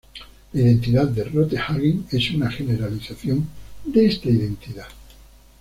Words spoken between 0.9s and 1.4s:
de